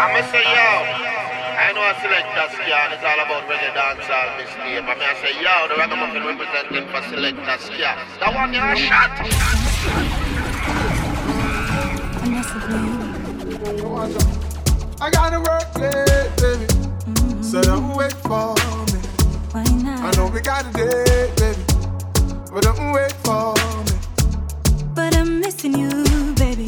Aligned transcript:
I'ma 0.00 0.20
say 0.32 0.42
yo. 0.42 0.70
I 1.54 1.70
know 1.72 1.82
I 1.86 1.94
Selecta 2.02 2.50
SCA 2.50 2.80
it's 2.90 3.04
all 3.04 3.20
about 3.20 3.46
reggae 3.46 3.70
dancehall 3.78 4.28
mistake. 4.38 4.82
But 4.86 4.98
me 4.98 5.04
I 5.04 5.14
say 5.22 5.34
yo, 5.38 5.54
the 5.68 5.76
ragamuffin 5.78 6.24
representing 6.26 6.86
for 6.90 7.00
Selecta 7.10 7.58
SCA. 7.60 7.94
That 8.18 8.34
one 8.34 8.52
you're 8.52 8.74
shot. 8.74 9.10
I 15.00 15.10
gotta 15.10 15.38
work 15.38 15.78
late, 15.78 16.30
baby. 16.42 16.66
Mm-hmm. 16.66 17.42
So 17.42 17.62
don't 17.62 17.94
wait 17.94 18.14
for 18.14 18.54
me. 18.90 18.98
Why 19.52 19.64
not? 19.82 20.00
I 20.00 20.10
know 20.16 20.26
we 20.26 20.40
got 20.40 20.66
a 20.66 20.72
date, 20.72 21.36
baby. 21.36 21.62
But 22.52 22.62
don't 22.64 22.92
wait 22.92 23.12
for 23.22 23.54
me. 23.54 23.89
Missing 25.62 25.78
you, 25.78 26.32
baby. 26.36 26.66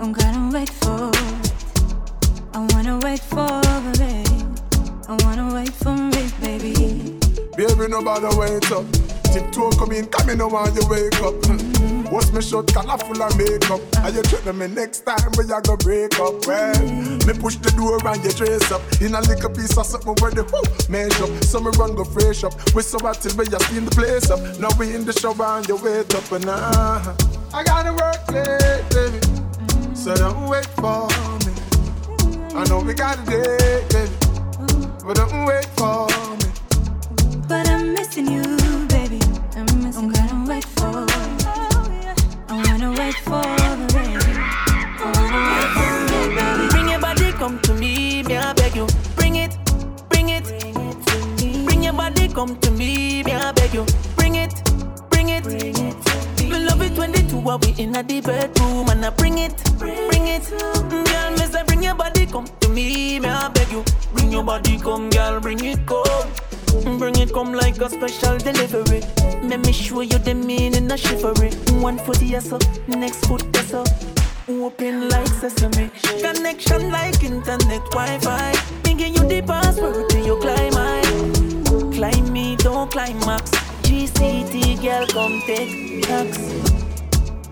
I'm 0.00 0.12
gonna 0.12 0.50
wait 0.52 0.70
for 0.70 1.08
it. 1.14 1.52
I 2.52 2.66
wanna 2.74 2.98
wait 2.98 3.20
for 3.20 3.46
it. 3.46 4.28
I 5.06 5.16
wanna 5.22 5.54
wait 5.54 5.72
for 5.72 5.94
it, 5.94 6.40
baby. 6.40 7.14
Baby, 7.56 7.86
nobody 7.86 8.26
wait 8.36 8.72
up. 8.72 8.90
Tiptoe 9.30 9.70
come 9.78 9.92
in, 9.92 10.06
come 10.06 10.30
in, 10.30 10.38
want 10.40 10.74
you 10.74 10.82
wake 10.90 11.14
up. 11.22 11.34
Mm-hmm. 11.46 12.10
What's 12.10 12.32
my 12.32 12.40
shot, 12.40 12.66
color 12.74 12.98
full 12.98 13.22
of 13.22 13.38
makeup? 13.38 13.80
Are 14.02 14.10
you 14.10 14.22
threaten 14.22 14.58
me 14.58 14.66
next 14.66 15.06
time 15.06 15.30
we 15.38 15.44
are 15.52 15.60
gonna 15.60 15.76
break 15.76 16.18
up? 16.18 16.44
Well, 16.44 16.74
me 17.22 17.34
push 17.38 17.54
the 17.54 17.70
door 17.76 18.04
and 18.04 18.24
you 18.24 18.32
trace 18.32 18.72
up. 18.72 18.82
In 19.00 19.14
a 19.14 19.20
little 19.20 19.50
piece 19.50 19.78
of 19.78 19.86
something 19.86 20.16
where 20.18 20.32
the 20.32 20.42
whoo 20.42 20.90
measure 20.90 21.22
up. 21.22 21.44
So 21.44 21.60
me 21.60 21.70
run 21.78 21.94
go 21.94 22.02
fresh 22.02 22.42
up. 22.42 22.74
We 22.74 22.82
so 22.82 22.98
hot 22.98 23.22
till 23.22 23.36
we 23.36 23.46
are 23.46 23.60
steam 23.60 23.84
the 23.84 23.92
place 23.92 24.28
up. 24.28 24.40
Now 24.58 24.70
we 24.76 24.92
in 24.92 25.04
the 25.04 25.12
shower 25.12 25.58
and 25.58 25.68
you 25.68 25.76
wait 25.76 26.12
up 26.16 26.32
and 26.32 26.46
uh, 26.48 27.14
I 27.52 27.62
gotta 27.64 27.92
work 27.92 28.20
late, 28.30 28.84
baby. 28.90 29.20
So 29.94 30.14
don't 30.14 30.48
wait 30.48 30.66
for 30.76 31.08
me. 31.46 31.52
I 32.54 32.64
know 32.68 32.80
we 32.80 32.92
got 32.94 33.18
a 33.18 33.24
date, 33.24 33.88
baby. 33.90 34.12
But 35.04 35.16
don't 35.16 35.46
wait 35.46 35.64
for 35.76 36.06
me. 36.38 36.48
But 37.48 37.68
I'm 37.68 37.94
missing 37.94 38.30
you, 38.30 38.44
baby. 38.88 39.18
I'm 39.56 39.64
missing. 39.82 40.04
I'm 40.04 40.12
gonna 40.12 40.48
wait 40.48 40.64
for. 40.64 41.06
I 42.50 42.54
wanna 42.66 42.90
wait 42.90 43.14
for 43.14 43.42
the 43.80 43.86
rain. 43.96 44.18
I 45.00 45.12
wanna 45.16 45.40
wait 45.48 45.70
for 45.76 45.88
it, 46.14 46.36
baby. 46.36 46.68
Bring 46.68 46.88
your 46.90 47.00
body, 47.00 47.32
come 47.32 47.58
to 47.60 47.74
me, 47.74 48.22
me 48.24 48.36
I 48.36 48.52
beg 48.52 48.76
you. 48.76 48.86
Bring 49.16 49.36
it, 49.36 49.56
bring 50.10 50.28
it, 50.28 50.44
bring 51.66 51.82
your 51.82 51.94
body, 51.94 52.28
come 52.28 52.56
to 52.60 52.70
me, 52.70 53.22
me 53.22 53.32
I 53.32 53.52
beg 53.52 53.72
you. 53.72 53.86
Bring 54.16 54.34
it, 54.34 54.62
bring 55.10 55.30
it, 55.30 55.42
bring 55.44 55.76
it. 55.76 56.07
Me 56.58 56.64
love 56.64 56.82
it 56.82 56.98
when 56.98 57.12
the 57.12 57.22
two 57.30 57.48
are 57.48 57.58
we 57.58 57.70
in 57.80 57.94
a 57.94 58.02
the 58.02 58.20
bedroom 58.20 58.88
and 58.88 59.04
I 59.04 59.10
bring 59.10 59.38
it, 59.38 59.54
bring 59.78 60.26
it. 60.26 60.42
Mm, 60.42 61.04
Girl, 61.06 61.30
me 61.30 61.44
say 61.52 61.62
bring 61.62 61.84
your 61.84 61.94
body, 61.94 62.26
come 62.26 62.46
to 62.60 62.68
me, 62.68 63.20
me 63.20 63.28
I 63.28 63.48
beg 63.48 63.70
you. 63.70 63.84
Bring 64.12 64.32
your 64.32 64.42
body, 64.42 64.76
come, 64.78 65.08
girl, 65.10 65.38
bring 65.38 65.64
it, 65.64 65.86
come. 65.86 66.98
Bring 66.98 67.14
it 67.16 67.32
come 67.32 67.52
like 67.52 67.78
a 67.80 67.88
special 67.88 68.38
delivery. 68.38 69.02
Let 69.48 69.60
me 69.60 69.72
show 69.72 70.00
you 70.00 70.18
the 70.18 70.34
meaning 70.34 70.90
of 70.90 70.98
chivalry. 70.98 71.50
One 71.80 71.96
foot 71.98 72.20
yes 72.22 72.50
up, 72.52 72.62
next 72.88 73.26
foot 73.26 73.44
yes 73.54 73.72
up. 73.74 73.86
Open 74.48 75.08
like 75.10 75.28
sesame. 75.28 75.90
Connection 76.20 76.90
like 76.90 77.22
internet 77.22 77.84
Wi-Fi. 77.92 78.52
Give 78.82 78.98
you 79.00 79.28
the 79.28 79.42
password 79.46 80.10
to 80.10 80.18
your 80.20 80.40
climb 80.40 80.72
high. 80.72 81.92
Climb 81.94 82.32
me, 82.32 82.56
don't 82.56 82.90
climb 82.90 83.20
GCT 83.98 84.80
girl, 84.80 85.04
come 85.08 85.40
take 85.40 86.04
tax. 86.04 86.38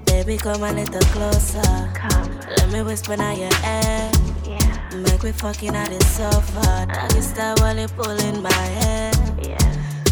Baby, 0.05 0.37
come 0.37 0.63
a 0.63 0.73
little 0.73 1.01
closer. 1.11 1.91
Come. 1.93 2.39
Let 2.57 2.71
me 2.71 2.83
whisper 2.83 3.15
in 3.15 3.21
your 3.21 3.51
ear. 3.67 4.11
Yeah. 4.45 4.91
Make 4.95 5.25
me 5.25 5.33
fucking 5.33 5.75
at 5.75 5.91
it 5.91 6.05
so 6.05 6.31
far. 6.31 6.87
Doggy 6.87 7.21
style 7.21 7.57
while 7.59 7.77
you 7.77 7.89
pulling 7.89 8.43
my 8.43 8.53
hair. 8.53 9.11
Yeah. 9.43 9.59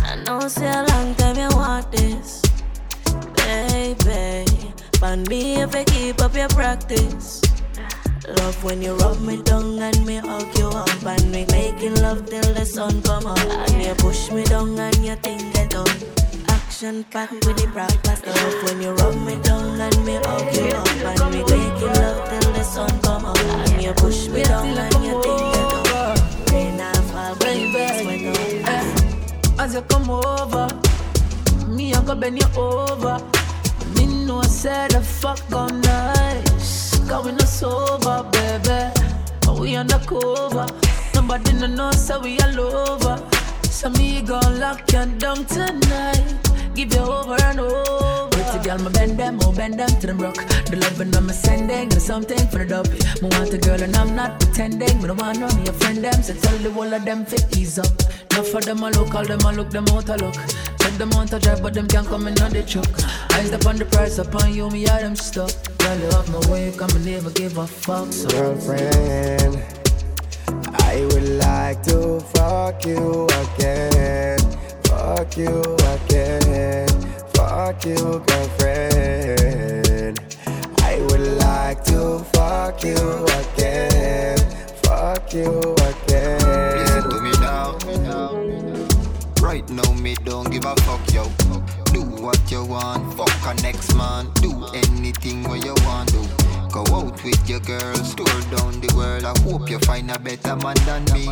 I 0.02 0.16
know 0.24 0.38
it's 0.38 0.58
a 0.58 0.84
long 0.88 1.14
time 1.14 1.36
you 1.36 1.56
want 1.56 1.92
this, 1.92 2.42
baby. 3.36 4.44
But 4.98 5.28
me 5.28 5.62
if 5.62 5.72
you 5.72 5.84
keep 5.84 6.20
up 6.20 6.34
your 6.34 6.48
practice. 6.48 7.42
Love 8.26 8.64
when 8.64 8.82
you 8.82 8.96
rub 8.96 9.20
me 9.20 9.40
down 9.42 9.78
and 9.78 10.04
me 10.04 10.16
hug 10.16 10.58
you 10.58 10.66
up 10.66 11.06
and 11.06 11.24
we 11.26 11.44
making 11.52 11.94
love 12.02 12.26
till 12.26 12.54
the 12.54 12.64
sun 12.64 13.02
come 13.02 13.26
up 13.26 13.38
and 13.38 13.82
you 13.84 13.94
push 13.94 14.32
me 14.32 14.42
down 14.44 14.76
and 14.76 14.96
you 14.96 15.14
think 15.16 15.54
get 15.54 15.70
done. 15.70 16.14
Action 16.74 17.04
packed 17.04 17.46
with 17.46 17.56
the 17.56 17.68
broadcast. 17.68 18.26
Love 18.26 18.62
when 18.64 18.82
you 18.82 18.90
rub 18.94 19.14
me 19.24 19.36
down 19.42 19.80
and 19.80 20.04
me 20.04 20.14
hug 20.24 20.56
you 20.56 20.74
up 20.74 20.88
and 21.06 21.32
we 21.32 21.40
making 21.44 21.92
love 22.02 22.28
till 22.28 22.52
the 22.52 22.64
sun 22.64 22.90
come 23.02 23.24
up 23.26 23.38
and 23.38 23.80
you 23.80 23.92
push 23.92 24.26
me 24.26 24.42
down 24.42 24.66
and 24.66 25.04
you 25.04 25.22
think 25.22 25.54
get 25.54 25.84
done. 25.84 26.18
Rain 26.50 26.80
and 26.80 27.04
fall, 27.12 27.36
baby, 27.36 27.86
sweat 28.02 28.64
up. 28.66 29.60
As 29.60 29.74
you 29.74 29.82
come 29.82 30.10
over, 30.10 30.66
me 31.68 31.94
I 31.94 32.02
go 32.02 32.16
bend 32.16 32.42
you 32.42 32.60
over. 32.60 33.22
Me 33.94 34.26
know 34.26 34.42
say 34.42 34.88
the 34.88 35.00
fuck 35.00 35.48
gone 35.50 35.80
nice, 35.80 36.98
cause 37.08 37.24
we 37.24 37.30
not 37.30 37.46
sober, 37.46 38.28
baby. 38.32 38.90
But 39.42 39.60
we 39.60 39.76
undercover, 39.76 40.66
nobody 41.14 41.52
no 41.52 41.68
know 41.68 41.92
so 41.92 42.18
we 42.18 42.36
all 42.40 42.58
over. 42.58 42.83
So 43.84 43.90
me 43.90 44.22
gon' 44.22 44.60
lock 44.60 44.90
you 44.92 45.04
down 45.18 45.44
tonight, 45.44 46.24
give 46.74 46.94
you 46.94 47.00
over 47.00 47.36
and 47.42 47.60
over. 47.60 48.30
Pretty 48.30 48.64
girl, 48.64 48.78
me 48.78 48.90
bend 48.90 49.18
them, 49.18 49.38
oh 49.42 49.52
bend 49.52 49.78
them 49.78 49.90
to 50.00 50.06
them 50.06 50.16
rock. 50.16 50.36
The 50.70 50.78
loving 50.80 51.14
I'm 51.14 51.28
sending, 51.28 51.90
there's 51.90 52.02
something 52.02 52.48
for 52.48 52.64
the 52.64 52.64
dopey. 52.64 52.96
Me 53.20 53.28
want 53.36 53.52
a 53.52 53.58
girl 53.58 53.82
and 53.82 53.94
I'm 53.94 54.16
not 54.16 54.40
pretending. 54.40 55.02
Me 55.02 55.08
don't 55.08 55.20
want 55.20 55.38
no 55.38 55.48
me 55.48 55.68
a 55.68 55.72
friend 55.74 56.02
them, 56.02 56.22
so 56.22 56.32
tell 56.32 56.56
the 56.64 56.70
whole 56.70 56.94
of 56.94 57.04
them 57.04 57.26
fit 57.26 57.44
ease 57.58 57.78
up. 57.78 57.92
Enough 58.32 58.48
for 58.48 58.62
them 58.62 58.82
a 58.82 58.88
look, 58.88 59.14
all 59.14 59.22
them 59.26 59.40
a 59.40 59.52
look, 59.52 59.68
them 59.68 59.84
out 59.88 60.08
a 60.08 60.16
look. 60.16 60.34
Check 60.80 60.94
them 60.96 61.12
out 61.12 61.34
a 61.34 61.38
drive, 61.38 61.60
but 61.60 61.74
them 61.74 61.86
can't 61.86 62.08
come 62.08 62.26
in 62.26 62.40
on 62.40 62.52
the 62.52 62.62
truck. 62.62 62.88
Eyes 63.36 63.52
up 63.52 63.66
on 63.66 63.76
the 63.76 63.84
price, 63.84 64.16
upon 64.16 64.54
you, 64.54 64.70
me 64.70 64.88
are 64.88 65.00
them 65.02 65.14
stuck. 65.14 65.52
Girl, 65.76 65.98
you 65.98 66.08
off 66.16 66.30
my 66.30 66.40
way, 66.50 66.72
come 66.74 66.88
and 66.96 67.04
never 67.04 67.28
give 67.32 67.58
a 67.58 67.66
fuck. 67.66 68.10
So 68.14 68.30
Girlfriend, 68.30 69.83
I 70.80 71.06
would 71.10 71.28
like 71.38 71.82
to 71.84 72.20
fuck 72.34 72.84
you 72.86 73.26
again. 73.26 74.38
Fuck 74.84 75.36
you 75.36 75.62
again. 75.94 76.88
Fuck 77.34 77.84
you, 77.84 78.22
girlfriend. 78.26 80.18
I 80.78 80.98
would 81.10 81.26
like 81.38 81.84
to 81.84 82.24
fuck 82.32 82.84
you 82.84 83.26
again. 83.40 84.38
Fuck 84.82 85.32
you 85.34 85.74
Right 89.44 89.68
now, 89.68 89.92
me 89.92 90.14
don't 90.24 90.50
give 90.50 90.64
a 90.64 90.74
fuck, 90.76 91.12
yo. 91.12 91.28
Do 91.92 92.00
what 92.22 92.40
you 92.50 92.64
want, 92.64 93.12
fuck 93.12 93.28
a 93.44 93.52
next 93.60 93.94
man. 93.94 94.30
Do 94.36 94.64
anything 94.72 95.42
where 95.42 95.58
you 95.58 95.74
want 95.84 96.08
to. 96.08 96.26
Go 96.72 96.80
out 96.96 97.22
with 97.22 97.46
your 97.46 97.60
girls, 97.60 98.14
tour 98.14 98.40
down 98.56 98.80
the 98.80 98.90
world. 98.96 99.24
I 99.24 99.38
hope 99.42 99.68
you 99.68 99.78
find 99.80 100.10
a 100.10 100.18
better 100.18 100.56
man 100.56 100.76
than 100.86 101.04
me. 101.12 101.26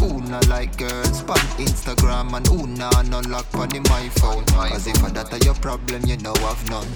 Who 0.00 0.20
not 0.22 0.48
like 0.48 0.76
girls, 0.76 1.22
pan 1.22 1.46
Instagram 1.62 2.34
and 2.36 2.44
who 2.48 2.66
not 2.66 3.06
no 3.06 3.20
lock 3.20 3.46
on 3.54 3.70
my 3.84 4.08
phone. 4.18 4.44
Cause 4.46 4.88
if 4.88 5.00
that 5.14 5.32
are 5.32 5.44
your 5.44 5.54
problem, 5.54 6.04
you 6.06 6.16
know 6.16 6.34
I've 6.42 6.68
none. 6.68 6.90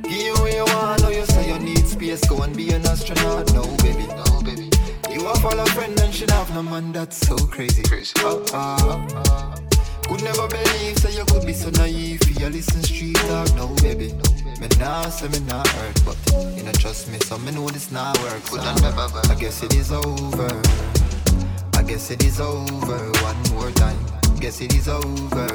Give 0.00 0.12
you 0.12 0.32
what 0.32 0.54
you 0.54 0.64
want, 0.64 1.02
know 1.02 1.10
you 1.10 1.26
say 1.26 1.52
you 1.52 1.58
need 1.58 1.86
space, 1.86 2.26
go 2.26 2.40
and 2.40 2.56
be 2.56 2.70
an 2.70 2.86
astronaut. 2.86 3.52
No, 3.52 3.66
baby. 3.84 4.15
Have 5.26 5.44
all 5.44 5.58
a 5.58 5.66
friend 5.66 5.98
and 6.00 6.14
should 6.14 6.30
have 6.30 6.54
no 6.54 6.62
man, 6.62 6.92
that's 6.92 7.16
so 7.26 7.36
crazy. 7.36 7.82
crazy. 7.82 8.14
Uh, 8.18 8.38
uh, 8.54 9.08
uh. 9.12 9.56
Could 10.06 10.22
never 10.22 10.46
believe 10.46 10.96
say 10.98 11.16
you 11.16 11.24
could 11.24 11.44
be 11.44 11.52
so 11.52 11.68
naive. 11.70 12.22
You 12.38 12.48
listen 12.48 12.80
street 12.84 13.16
talk, 13.16 13.52
no 13.56 13.66
baby. 13.82 14.12
Me 14.60 14.68
nah 14.78 15.02
say 15.08 15.26
me 15.28 15.40
not 15.46 15.66
hurt, 15.66 16.00
but 16.04 16.16
you 16.56 16.62
know 16.62 16.70
trust 16.72 17.10
me, 17.10 17.18
so 17.18 17.38
me 17.38 17.50
know 17.50 17.68
this 17.68 17.90
not 17.90 18.16
work. 18.22 18.40
So 18.46 18.60
I 18.60 19.34
guess 19.34 19.64
it 19.64 19.74
is 19.74 19.90
over. 19.90 20.62
I 21.74 21.82
guess 21.82 22.08
it 22.12 22.24
is 22.24 22.40
over. 22.40 22.98
One 23.22 23.42
more 23.52 23.72
time. 23.72 23.98
Guess 24.38 24.60
it 24.60 24.74
is 24.76 24.86
over. 24.86 25.48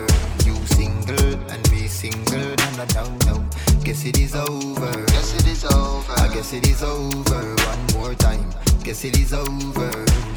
You 0.43 0.55
single 0.75 1.33
and 1.49 1.71
me 1.71 1.87
single, 1.87 2.39
and 2.39 2.81
I 2.81 2.85
don't 2.87 3.25
know. 3.25 3.41
Guess 3.85 4.03
it 4.03 4.19
is 4.19 4.35
over. 4.35 4.91
Guess 5.05 5.39
it 5.39 5.47
is 5.47 5.63
over. 5.63 6.13
I 6.19 6.27
guess 6.33 6.51
it 6.51 6.67
is 6.67 6.83
over. 6.83 7.55
One 7.55 7.85
more 7.95 8.13
time. 8.15 8.51
Guess 8.83 9.05
it 9.05 9.19
is 9.19 9.33
over. 9.33 9.91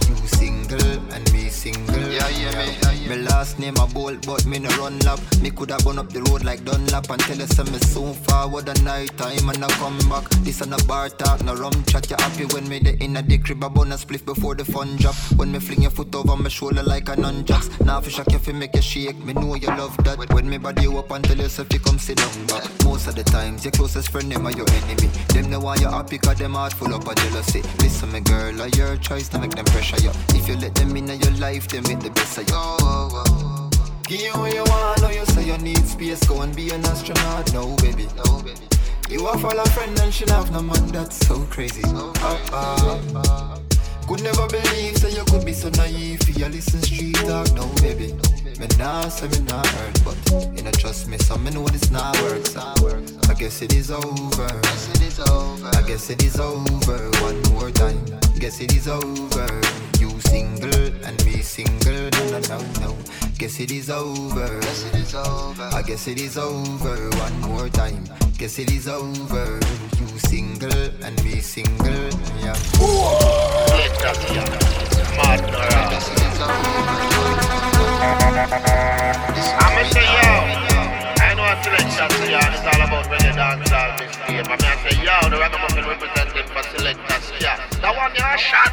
You 0.06 0.28
single 0.28 0.80
and 1.12 1.32
me 1.32 1.48
single. 1.48 1.96
Yeah, 1.96 2.28
yeah, 2.28 2.50
me. 2.58 2.76
Yeah, 2.82 2.92
yeah. 2.92 3.08
My 3.08 3.16
last 3.16 3.58
name 3.58 3.76
a 3.76 3.86
bolt, 3.86 4.26
but 4.26 4.44
me 4.46 4.58
no 4.58 4.68
run 4.76 4.98
lap. 5.00 5.18
Me 5.40 5.50
coulda 5.50 5.78
gone 5.84 5.98
up 5.98 6.10
the 6.10 6.22
road 6.22 6.44
like 6.44 6.64
Dunlap 6.64 7.10
and 7.10 7.20
tell 7.20 7.40
us 7.40 7.58
me 7.70 7.78
so 7.78 8.12
forward 8.12 8.66
the 8.66 8.74
night 8.82 9.16
time 9.16 9.48
and 9.48 9.64
I 9.64 9.68
come 9.72 9.98
back. 10.10 10.28
This 10.44 10.60
a 10.60 10.66
no 10.66 10.76
bar 10.86 11.08
talk, 11.08 11.42
no 11.44 11.54
rum 11.54 11.84
chat. 11.84 12.10
You 12.10 12.16
happy 12.18 12.44
when 12.46 12.68
me 12.68 12.78
the 12.80 12.96
inna 12.98 13.22
the 13.22 13.38
crib 13.38 13.64
a 13.64 13.70
bonus 13.70 14.02
split 14.02 14.24
before 14.24 14.54
the 14.54 14.64
fun 14.64 14.96
drop. 14.96 15.14
When 15.36 15.52
me 15.52 15.58
fling 15.58 15.82
your 15.82 15.90
foot 15.90 16.14
over 16.14 16.36
my 16.36 16.48
shoulder 16.48 16.82
like 16.82 17.08
a 17.08 17.16
nunchucks. 17.16 17.84
Now 17.84 17.98
if 17.98 18.16
you 18.16 18.24
you 18.30 18.38
fi 18.38 18.52
make 18.52 18.74
you 18.74 18.82
shake, 18.82 19.18
me 19.24 19.32
know 19.32 19.54
you 19.54 19.68
love 19.68 19.96
that. 20.04 20.32
When 20.32 20.48
me 20.48 20.58
body 20.58 20.82
you 20.82 20.98
up 20.98 21.10
until 21.10 21.38
yourself 21.38 21.72
you 21.72 21.80
come 21.80 21.98
sit 21.98 22.18
down 22.18 22.46
back. 22.46 22.64
Most 22.84 23.06
of 23.08 23.14
the 23.14 23.24
times 23.24 23.64
your 23.64 23.72
closest 23.72 24.10
friend 24.10 24.30
them 24.30 24.46
are 24.46 24.52
your 24.52 24.68
enemy. 24.70 25.08
Them 25.28 25.50
the 25.50 25.60
one 25.60 25.80
you 25.80 25.88
happy 25.88 26.18
cause 26.18 26.38
them 26.38 26.54
heart 26.54 26.72
full 26.72 26.94
up 26.94 27.06
of 27.06 27.16
jealousy. 27.16 27.62
Listen 27.80 28.10
me 28.12 28.20
girl, 28.20 28.33
I 28.34 28.70
your 28.76 28.96
choice 28.96 29.28
to 29.30 29.38
make 29.38 29.52
them 29.52 29.64
pressure 29.66 30.00
you. 30.02 30.10
If 30.30 30.48
you 30.48 30.56
let 30.56 30.74
them 30.74 30.96
in 30.96 31.08
your 31.08 31.32
life, 31.32 31.68
they 31.68 31.80
make 31.82 32.00
the 32.00 32.10
best 32.10 32.38
of 32.38 32.48
you. 32.48 32.54
Oh, 32.56 32.78
oh, 32.80 33.24
oh. 33.26 34.00
Give 34.04 34.20
you 34.20 34.32
what 34.32 34.52
you 34.52 34.64
want, 34.64 35.02
know 35.02 35.10
you 35.10 35.24
say 35.26 35.46
you 35.46 35.58
need 35.58 35.86
space, 35.86 36.26
go 36.26 36.42
and 36.42 36.54
be 36.54 36.70
an 36.70 36.84
astronaut. 36.84 37.52
No, 37.54 37.76
baby. 37.76 38.08
No, 38.16 38.42
baby. 38.42 38.66
You 39.08 39.26
are 39.26 39.38
for 39.38 39.54
a 39.54 39.68
friend 39.70 39.98
and 40.00 40.12
she 40.12 40.24
have 40.30 40.50
no 40.50 40.62
man, 40.62 40.86
that's 40.88 41.26
so 41.26 41.38
crazy. 41.44 41.82
So 41.82 42.12
crazy. 42.12 42.50
Uh, 42.52 43.00
uh. 43.14 43.58
Could 44.08 44.22
never 44.22 44.46
believe 44.48 44.98
say 44.98 45.12
you 45.12 45.24
could 45.24 45.46
be 45.46 45.52
so 45.52 45.70
naive. 45.70 46.20
You 46.36 46.46
listen 46.48 46.82
street 46.82 47.14
talk, 47.14 47.52
no 47.54 47.66
baby. 47.80 48.14
Me 48.58 48.68
nah 48.78 49.08
say 49.08 49.26
me 49.28 49.40
nah 49.46 49.64
hurt, 49.64 50.04
but 50.04 50.16
you 50.56 50.62
know 50.62 50.70
trust 50.70 51.08
me, 51.08 51.18
so 51.18 51.36
me 51.36 51.50
know 51.50 51.66
this 51.68 51.90
not 51.90 52.16
work. 52.20 52.44
I 53.28 53.34
guess 53.34 53.62
it 53.62 53.74
is 53.74 53.90
over. 53.90 54.46
I 54.46 55.82
guess 55.86 56.08
it 56.08 56.22
is 56.22 56.38
over. 56.38 57.10
One 57.22 57.42
more 57.52 57.70
time. 57.70 58.04
Guess 58.38 58.60
it 58.60 58.72
is 58.72 58.86
over. 58.86 59.48
You 59.98 60.10
single 60.20 60.92
and 61.04 61.24
me 61.24 61.42
single. 61.42 62.10
No 62.30 62.38
no 62.40 62.58
no. 62.80 62.96
Guess 63.38 63.58
it 63.58 63.72
is 63.72 63.90
over. 63.90 64.60
I 65.72 65.82
guess 65.82 66.06
it 66.06 66.20
is 66.20 66.38
over. 66.38 67.10
One 67.18 67.40
more 67.40 67.68
time. 67.68 68.04
Guess 68.38 68.58
it 68.58 68.70
is 68.70 68.86
over. 68.86 69.60
You 69.98 70.06
single 70.18 70.90
and 71.02 71.24
me 71.24 71.40
single. 71.40 72.10
Yeah. 72.40 72.54
them. 84.44 84.52
And 84.52 84.62
I 84.62 84.76
say, 84.88 84.96
yo, 85.02 85.28
the 85.30 85.36
ragamuffin 85.38 85.84
representing 85.84 86.46
for 86.48 86.62
selectors. 86.76 87.32
That 87.80 87.96
one, 87.96 88.12
you're 88.14 88.38
shot. 88.38 88.72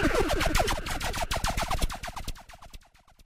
shot. 0.00 0.08